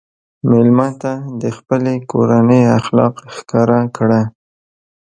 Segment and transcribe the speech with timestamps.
[0.49, 4.21] مېلمه ته د خپلې کورنۍ اخلاق ښکاره کړه.